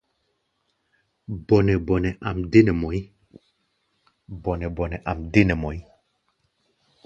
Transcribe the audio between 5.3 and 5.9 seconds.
deé nɛ mɔʼí̧.